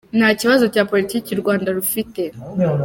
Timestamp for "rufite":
1.77-2.21